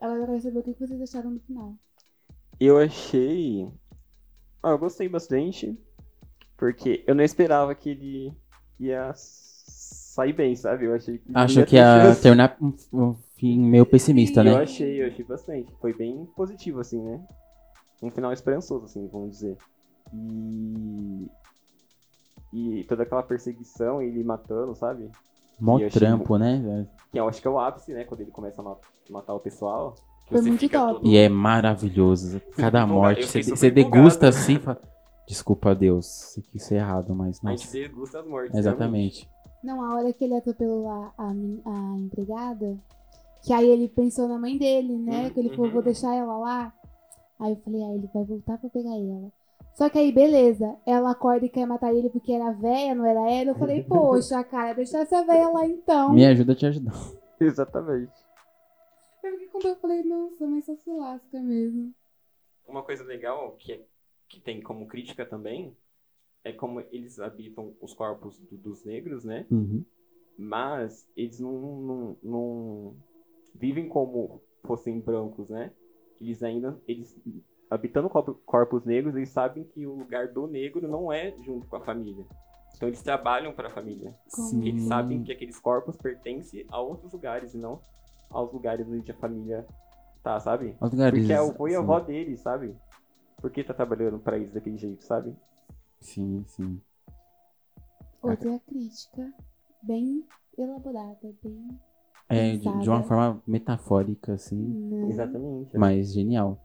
[0.00, 1.74] Eu quero saber o que vocês acharam no final.
[2.60, 3.68] Eu achei.
[4.62, 5.76] Ah, eu gostei bastante.
[6.56, 8.32] Porque eu não esperava que ele
[8.78, 9.12] ia
[10.12, 10.84] sair bem, sabe?
[10.84, 11.30] Eu achei que.
[11.34, 12.56] Acho que ia terminar
[12.92, 14.52] um fim meio pessimista, né?
[14.52, 15.72] Eu achei, eu achei bastante.
[15.80, 17.20] Foi bem positivo, assim, né?
[18.02, 19.56] Um final esperançoso, assim, vamos dizer.
[20.12, 21.30] E.
[22.52, 25.10] E toda aquela perseguição, ele matando, sabe?
[25.58, 26.86] Mó trampo, né?
[27.10, 28.04] Que eu acho que é o ápice, né?
[28.04, 28.76] Quando ele começa a
[29.10, 29.94] matar o pessoal.
[30.28, 30.94] Foi muito top.
[30.94, 31.08] Todo...
[31.08, 32.42] E é maravilhoso.
[32.56, 33.26] Cada morte.
[33.26, 34.58] Você, você degusta assim.
[34.58, 34.78] Fala...
[35.26, 36.04] Desculpa, Deus.
[36.06, 37.40] Se quis ser errado, mas.
[37.40, 37.54] Nossa.
[37.54, 38.54] A gente degusta as mortes.
[38.54, 39.22] Exatamente.
[39.22, 39.41] Realmente.
[39.62, 42.76] Não, a hora que ele atropelou a, a, a empregada,
[43.42, 45.30] que aí ele pensou na mãe dele, né?
[45.30, 46.74] Que ele falou, vou deixar ela lá.
[47.38, 49.32] Aí eu falei, ah, ele vai voltar pra pegar ela.
[49.74, 53.30] Só que aí, beleza, ela acorda e quer matar ele porque era véia, não era
[53.30, 53.50] ela.
[53.50, 56.12] Eu falei, poxa, cara, deixa essa véia lá então.
[56.12, 56.94] Me ajuda a te ajudar.
[57.40, 58.12] Exatamente.
[59.22, 61.92] Eu fiquei quando eu falei, nossa, mas só se lasca mesmo.
[62.66, 63.80] Uma coisa legal que, é,
[64.28, 65.76] que tem como crítica também
[66.44, 69.46] é como eles habitam os corpos do, dos negros, né?
[69.50, 69.84] Uhum.
[70.36, 72.96] Mas eles não, não, não,
[73.54, 75.72] vivem como fossem brancos, né?
[76.20, 77.16] Eles ainda, eles
[77.70, 81.80] habitando corpos negros, eles sabem que o lugar do negro não é junto com a
[81.80, 82.24] família.
[82.74, 84.14] Então eles trabalham para a família.
[84.28, 84.66] Sim.
[84.66, 87.80] Eles sabem que aqueles corpos pertencem a outros lugares e não
[88.30, 89.66] aos lugares onde a família
[90.22, 90.76] tá, sabe?
[90.80, 92.74] Aos lugares, Porque é o avô e a avó deles, sabe?
[93.40, 95.36] Por que tá trabalhando para eles daquele jeito, sabe?
[96.02, 96.80] Sim, sim.
[98.20, 99.32] Outra crítica
[99.82, 100.24] bem
[100.58, 101.68] elaborada, bem.
[102.28, 104.56] É, de, de, uma forma metafórica, assim.
[104.56, 105.10] Não.
[105.10, 105.76] Exatamente.
[105.76, 106.58] Mas genial.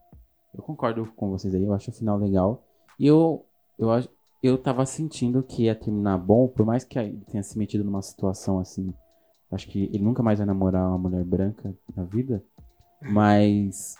[0.53, 2.63] Eu concordo com vocês aí, eu acho o final legal.
[2.99, 3.45] E eu,
[3.77, 3.89] eu,
[4.41, 8.01] eu tava sentindo que ia terminar bom, por mais que ele tenha se metido numa
[8.01, 8.93] situação assim.
[9.51, 12.43] Acho que ele nunca mais vai namorar uma mulher branca na vida.
[13.01, 13.95] Mas.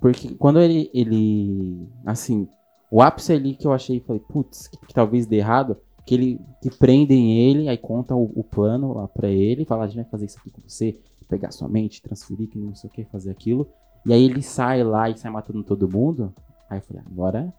[0.00, 0.90] Porque quando ele.
[0.94, 2.48] ele assim,
[2.90, 6.40] o ápice ali que eu achei, falei, putz, que, que, talvez dê errado, que ele
[6.60, 10.04] que prendem ele, aí conta o, o plano lá pra ele, fala, a gente vai
[10.06, 10.98] fazer isso aqui com você,
[11.28, 13.68] pegar sua mente, transferir, que não sei o que, fazer aquilo.
[14.04, 16.34] E aí ele sai lá e sai matando todo mundo.
[16.68, 17.54] Aí eu falei, agora,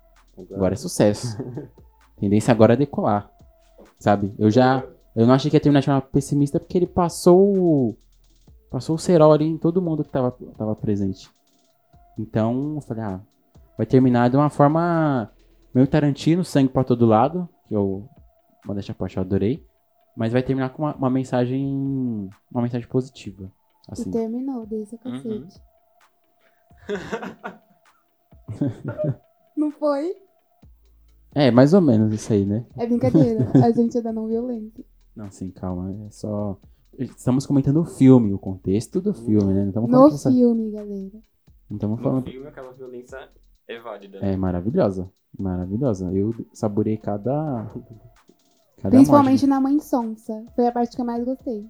[0.54, 1.38] agora é sucesso.
[2.20, 3.32] Tendência agora é decolar.
[3.98, 4.34] Sabe?
[4.38, 4.84] Eu já.
[5.16, 7.98] Eu não achei que ia terminar de forma pessimista porque ele passou.
[8.70, 11.30] Passou o cerol ali em todo mundo que tava, tava presente.
[12.18, 13.22] Então, eu falei, ah,
[13.78, 15.32] vai terminar de uma forma
[15.74, 17.48] meio Tarantino, sangue pra todo lado.
[17.68, 18.08] Que eu
[18.66, 19.66] modéstia à parte, eu adorei.
[20.16, 22.30] Mas vai terminar com uma, uma mensagem.
[22.52, 23.52] Uma mensagem positiva.
[23.90, 24.12] E Assim.
[24.12, 25.02] terminou, desse Uhum.
[25.02, 25.62] cacete.
[29.56, 30.14] Não foi?
[31.34, 32.66] É, mais ou menos isso aí, né?
[32.78, 33.50] É brincadeira.
[33.64, 34.84] A gente é da não violência.
[35.16, 35.96] Não, sim, calma.
[36.08, 36.58] É só.
[37.00, 39.62] Estamos comentando o filme, o contexto do filme, né?
[39.62, 39.90] Não estamos
[40.26, 41.12] No filme, galera.
[41.70, 42.26] Não estamos No falando.
[42.30, 43.30] filme, aquela violência
[43.74, 44.20] é válida.
[44.20, 44.34] né?
[44.34, 45.12] É maravilhosa.
[45.38, 46.12] Maravilhosa.
[46.14, 47.66] Eu saborei cada.
[48.82, 49.48] cada Principalmente morte.
[49.48, 50.46] na mãe sonsa.
[50.56, 51.66] Foi a parte que eu mais gostei.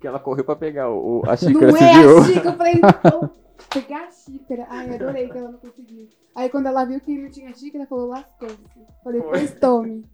[0.00, 3.30] Que ela correu pra pegar o, a não é a xícara, eu falei, não,
[3.72, 4.66] pegar a xícara.
[4.68, 6.08] Ai, adorei que ela não conseguiu.
[6.34, 8.56] Aí quando ela viu que não tinha xícara, ela falou, lascou-se.
[9.04, 9.30] Falei, Foi.
[9.30, 10.04] pois tome.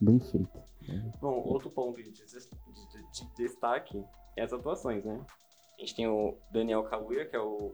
[0.00, 0.58] Bem feito.
[1.20, 4.02] Bom, outro ponto de, des- de- de destaque
[4.36, 5.20] é as atuações, né?
[5.76, 7.72] A gente tem o Daniel Kaluuya, que é o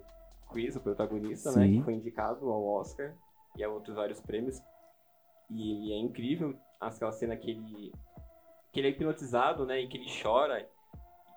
[0.50, 1.66] Chris, o protagonista, né?
[1.66, 1.78] Sim.
[1.78, 3.14] Que foi indicado ao Oscar
[3.56, 4.60] e a outros vários prêmios.
[5.50, 7.92] E ele é incrível, aquela cena que ele,
[8.72, 9.80] que ele é hipnotizado, né?
[9.80, 10.68] E que ele chora,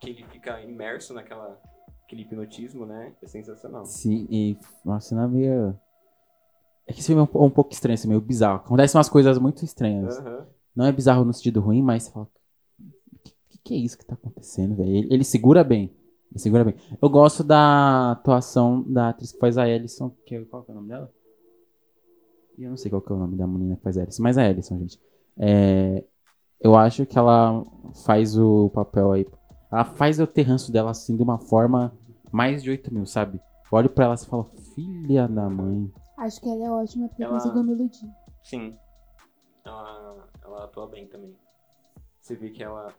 [0.02, 1.60] que ele fica imerso naquela
[2.08, 3.13] aquele hipnotismo, né?
[3.22, 3.86] É sensacional.
[3.86, 5.78] Sim, e uma cena meio.
[6.88, 8.62] É que esse filme é um, um pouco estranho, assim, meio bizarro.
[8.63, 10.17] Acontecem umas coisas muito estranhas.
[10.17, 10.48] Aham.
[10.74, 12.30] Não é bizarro no sentido ruim, mas você fala.
[12.80, 14.89] O que, que é isso que tá acontecendo, velho?
[14.89, 15.93] Ele, ele segura bem.
[16.32, 16.76] Ele segura bem.
[17.02, 20.10] Eu gosto da atuação da atriz que faz a Ellison.
[20.26, 21.12] Que, é- qual que é o nome dela?
[22.58, 24.24] E Eu não sei qual que é o nome da menina que faz a Ellison,
[24.24, 25.00] mas é a Ellison, gente.
[25.38, 26.04] É,
[26.60, 27.63] eu acho que ela
[28.06, 29.28] faz o papel aí.
[29.72, 31.94] Ela faz o terranço dela assim de uma forma
[32.32, 33.40] mais de 8 mil, sabe?
[33.72, 35.92] Eu olho pra ela e falo, filha da mãe.
[36.18, 38.10] Acho que ela é ótima porque Ela- conseguiu me iludir.
[38.44, 38.76] Sim.
[39.63, 41.36] Ela, ela atua bem também.
[42.20, 42.94] Você vê que ela.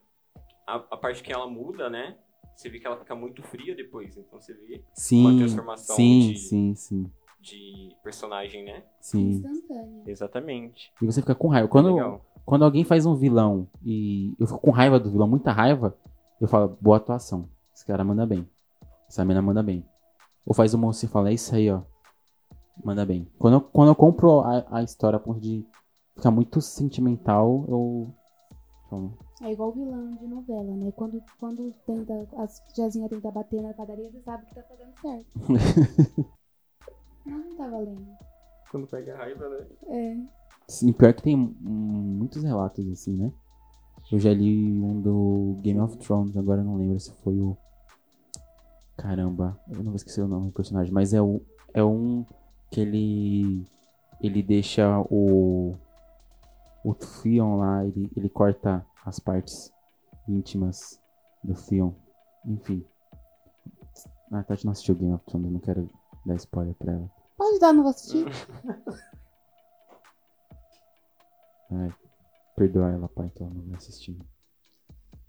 [0.66, 2.16] A, a parte que ela muda, né?
[2.58, 4.16] Você vê que ela fica muito fria depois.
[4.16, 8.82] Então você vê uma Sim, transformação sim, de, sim, sim, de personagem, né?
[9.00, 9.28] sim.
[9.30, 10.02] Instantânea.
[10.04, 10.92] Exatamente.
[11.00, 11.68] E você fica com raiva.
[11.68, 12.20] Quando, Legal.
[12.44, 15.96] quando alguém faz um vilão e eu fico com raiva do vilão, muita raiva,
[16.40, 17.48] eu falo, boa atuação.
[17.72, 18.44] Esse cara manda bem.
[19.08, 19.86] Essa menina manda bem.
[20.44, 21.82] Ou faz o moço e fala, é isso aí, ó.
[22.84, 23.30] Manda bem.
[23.38, 25.64] Quando eu, quando eu compro a, a história a ponto de
[26.16, 28.12] ficar muito sentimental, eu.
[28.88, 30.92] Falo, É igual vilão de novela, né?
[30.92, 35.26] Quando, quando tenta, as tiazinha tenta bater na padaria, você sabe que tá fazendo certo.
[37.24, 38.06] Mas não tá valendo.
[38.70, 39.66] Quando pega raiva, né?
[39.88, 40.16] É.
[40.66, 43.32] Sim, pior que tem muitos relatos assim, né?
[44.10, 47.56] Eu já li um do Game of Thrones, agora eu não lembro se foi o.
[48.96, 51.40] Caramba, eu não vou esquecer o nome do personagem, mas é, o,
[51.74, 52.24] é um
[52.70, 53.66] que ele.
[54.20, 55.74] Ele deixa o.
[56.88, 59.70] O Theon lá, ele, ele corta as partes
[60.26, 60.98] íntimas
[61.44, 61.92] do Theon.
[62.46, 62.82] Enfim.
[64.32, 65.90] A Tati não assistiu Game of Thrones, eu não quero
[66.24, 67.10] dar spoiler pra ela.
[67.36, 68.24] Pode dar, não vou assistir.
[71.70, 71.92] Ai,
[72.56, 74.18] perdoa ela, pai, que ela não vai assistir.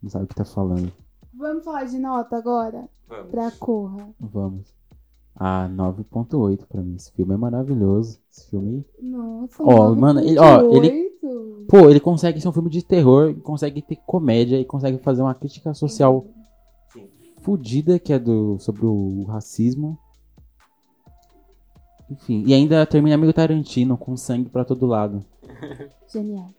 [0.01, 0.93] Não sabe o que tá falando.
[1.33, 2.87] Vamos falar de nota agora?
[3.05, 3.31] Vamos.
[3.31, 4.09] Pra Corra.
[4.17, 4.73] Vamos.
[5.39, 6.95] Ah, 9.8 pra mim.
[6.95, 8.19] Esse filme é maravilhoso.
[8.29, 8.85] Esse filme.
[9.01, 11.65] Nossa, Ó, mano, ele- ó, ele- 9.8.
[11.69, 15.35] Pô, ele consegue ser um filme de terror, consegue ter comédia e consegue fazer uma
[15.35, 16.25] crítica social
[16.91, 17.07] Sim.
[17.41, 19.97] fodida que é do sobre o racismo.
[22.09, 25.23] Enfim, e ainda termina meio Tarantino com sangue pra todo lado.
[26.11, 26.49] Genial.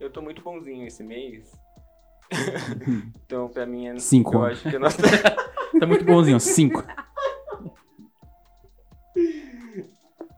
[0.00, 1.52] Eu tô muito bonzinho esse mês.
[3.24, 3.98] então, pra mim é.
[3.98, 4.34] Cinco.
[4.36, 4.98] Eu acho que nossa.
[5.78, 6.82] Tá muito bonzinho, 5.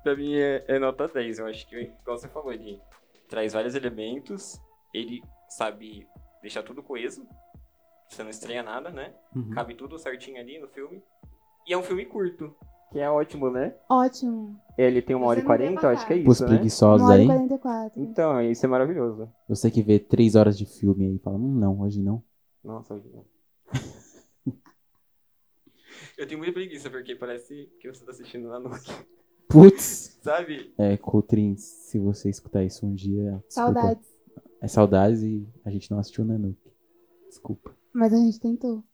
[0.03, 1.39] Pra mim é, é nota 10.
[1.39, 2.81] Eu acho que, igual você falou, ele
[3.29, 4.61] traz vários elementos,
[4.93, 6.07] ele sabe
[6.43, 7.27] deixar tudo coeso,
[8.09, 9.15] você não estranha nada, né?
[9.35, 9.51] Uhum.
[9.51, 11.03] Cabe tudo certinho ali no filme.
[11.67, 12.55] E é um filme curto,
[12.91, 13.73] que é ótimo, né?
[13.89, 14.61] Ótimo.
[14.77, 16.49] Ele tem uma hora Você e não vê quarenta, acho que é isso, né?
[16.49, 17.27] preguiçosos 1 hora e aí.
[17.27, 18.03] 44.
[18.03, 19.33] Então, isso é maravilhoso.
[19.49, 22.21] Eu sei que vê 3 horas de filme aí e fala, hum, não, hoje não.
[22.65, 23.25] Nossa, hoje não.
[26.21, 28.93] Eu tenho muita preguiça, porque parece que você tá assistindo na noite.
[29.49, 30.19] Putz!
[30.23, 30.71] Sabe?
[30.77, 33.43] É, Coutrin, se você escutar isso um dia.
[33.49, 33.73] desculpa.
[33.81, 34.09] Saudades.
[34.61, 36.59] É saudades e a gente não assistiu Nanook.
[37.27, 37.75] Desculpa.
[37.95, 38.85] Mas a gente tentou.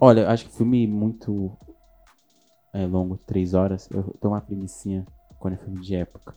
[0.00, 1.56] Olha, eu acho que filme muito
[2.72, 5.04] é, longo, 3 horas, eu tenho uma preguiçinha
[5.40, 6.36] quando é filme de época.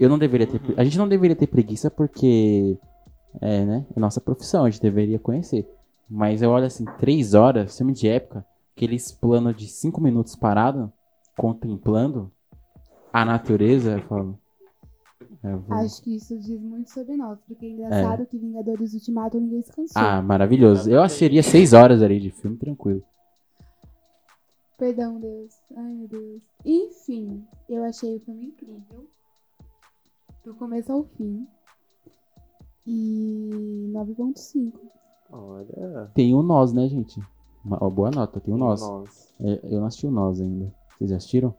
[0.00, 0.58] Eu não deveria ter.
[0.58, 2.76] pre- A gente não deveria ter preguiça porque.
[3.40, 3.86] É, né?
[3.96, 5.68] É nossa profissão, a gente deveria conhecer.
[6.08, 8.44] Mas eu olho assim, 3 horas, filme de época,
[8.76, 10.92] aqueles planos de 5 minutos parado,
[11.36, 12.30] contemplando
[13.12, 14.38] a natureza, eu falo.
[15.42, 17.38] é, eu vou- Acho que isso diz muito sobre nós.
[17.46, 20.00] Porque é engraçado que Vingadores Ultimato ninguém se cansou.
[20.02, 20.90] Ah, maravilhoso.
[20.90, 23.02] Eu assistiria 6 horas ali de filme, tranquilo.
[24.78, 25.54] Perdão, Deus.
[25.76, 26.42] Ai, meu Deus.
[26.64, 29.06] Enfim, eu achei o filme incrível.
[30.44, 31.46] Do começo ao fim.
[32.86, 34.72] E 9.5.
[35.36, 36.10] Olha.
[36.14, 37.20] Tem o Nós, né, gente?
[37.64, 38.82] Uma ó, boa nota, tem o Nós.
[39.40, 40.72] É, Eu não assisti o Nós ainda.
[40.96, 41.54] Vocês já assistiram?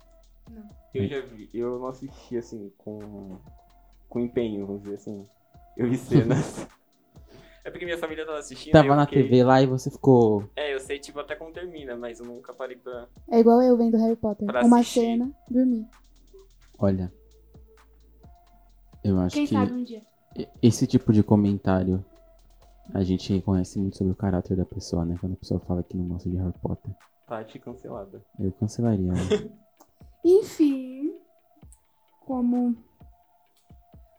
[0.94, 3.36] Eu já vi, eu não assisti assim com,
[4.08, 5.26] com empenho, vamos dizer assim.
[5.76, 6.66] Eu vi cenas.
[7.66, 8.72] é porque minha família tava assistindo.
[8.72, 10.46] Tava na fiquei- TV lá e você ficou.
[10.56, 13.08] É, eu sei tipo até como termina, mas eu nunca parei pra.
[13.30, 14.48] É igual eu vendo Harry Potter.
[14.48, 15.02] Pra Uma assistir.
[15.02, 15.86] cena, dormir.
[16.80, 17.12] Olha.
[19.04, 20.02] Eu acho Quem que sabe um dia.
[20.62, 22.04] esse tipo de comentário
[22.94, 25.18] a gente reconhece muito sobre o caráter da pessoa, né?
[25.20, 26.94] Quando a pessoa fala que não gosta de Harry Potter.
[27.28, 28.24] Tati cancelada.
[28.40, 29.12] Eu cancelaria.
[29.12, 29.20] né?
[30.24, 31.14] Enfim,
[32.26, 32.76] como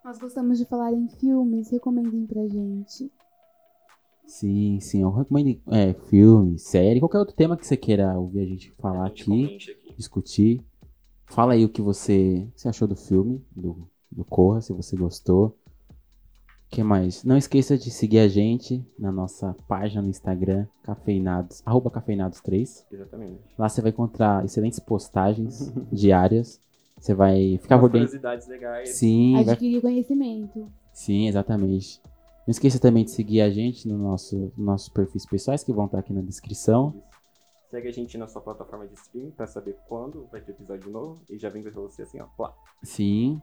[0.05, 3.11] nós gostamos de falar em filmes, recomendem pra gente.
[4.27, 5.03] sim, sim.
[5.03, 9.05] Eu recomendo é, filme, série, qualquer outro tema que você queira ouvir a gente falar
[9.05, 9.97] A gente aqui, aqui.
[9.97, 10.65] discutir.
[11.27, 15.59] Fala aí o que você, você achou do filme, do, do Corra, se você gostou.
[16.67, 17.23] O que mais?
[17.25, 22.85] Não esqueça de seguir a gente na nossa página no Instagram, cafeinados, arroba cafeinados3.
[22.91, 23.41] Exatamente.
[23.57, 26.61] Lá você vai encontrar excelentes postagens diárias.
[26.99, 28.09] Você vai ficar por dentro.
[28.09, 28.91] curiosidades legais.
[28.91, 29.55] Sim, vai...
[29.55, 30.71] Adquirir conhecimento.
[30.93, 32.01] Sim, exatamente.
[32.47, 35.87] Não esqueça também de seguir a gente no nosso, nos nossos perfis pessoais que vão
[35.87, 36.95] estar aqui na descrição.
[37.71, 41.21] Segue a gente na sua plataforma de streaming pra saber quando vai ter episódio novo.
[41.29, 42.27] E já vem pra você assim, ó.
[42.37, 42.55] Plá.
[42.83, 43.41] Sim.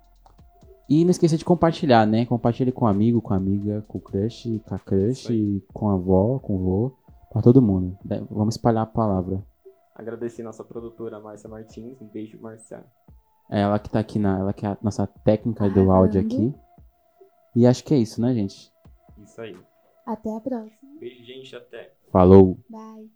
[0.89, 2.25] E não esqueça de compartilhar, né?
[2.25, 6.59] Compartilhe com amigo, com amiga, com crush, com a crush, com a avó, com o
[6.59, 6.91] vô,
[7.31, 7.97] pra todo mundo.
[8.03, 9.41] Da- Vamos espalhar a palavra.
[9.95, 12.01] Agradecer nossa produtora Márcia Martins.
[12.01, 12.83] Um beijo, Márcia.
[13.49, 14.39] É ela que tá aqui na.
[14.39, 16.53] Ela que é a nossa técnica do áudio aqui.
[17.55, 18.71] E acho que é isso, né, gente?
[19.23, 19.55] Isso aí.
[20.05, 20.89] Até a próxima.
[20.99, 21.55] Beijo, gente.
[21.55, 21.93] Até.
[22.11, 22.57] Falou!
[22.69, 23.09] Bye.